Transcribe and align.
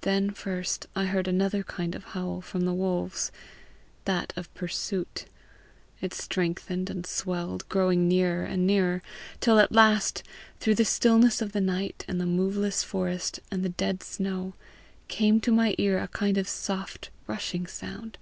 Then 0.00 0.30
first 0.30 0.86
I 0.96 1.04
heard 1.04 1.28
another 1.28 1.62
kind 1.62 1.94
of 1.94 2.02
howl 2.04 2.40
from 2.40 2.62
the 2.62 2.72
wolves 2.72 3.30
that 4.06 4.32
of 4.34 4.54
pursuit. 4.54 5.26
It 6.00 6.14
strengthened 6.14 6.88
and 6.88 7.04
swelled, 7.06 7.68
growing 7.68 8.08
nearer 8.08 8.44
and 8.46 8.66
nearer, 8.66 9.02
till 9.42 9.58
at 9.58 9.70
last, 9.70 10.22
through 10.58 10.76
the 10.76 10.86
stillness 10.86 11.42
of 11.42 11.52
the 11.52 11.60
night 11.60 12.02
and 12.08 12.18
the 12.18 12.24
moveless 12.24 12.82
forest 12.82 13.40
and 13.50 13.62
the 13.62 13.68
dead 13.68 14.02
snow, 14.02 14.54
came 15.08 15.38
to 15.42 15.52
my 15.52 15.74
ear 15.76 15.98
a 15.98 16.08
kind 16.08 16.38
of 16.38 16.48
soft 16.48 17.10
rushing 17.26 17.66
sound. 17.66 18.16